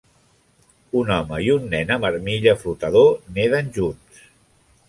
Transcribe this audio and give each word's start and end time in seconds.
Un 1.01 1.11
home 1.15 1.41
i 1.47 1.51
un 1.57 1.69
nen 1.75 1.93
amb 1.97 2.09
armilla 2.13 2.57
flotador 2.65 3.15
neden 3.39 3.71
junts 3.77 4.27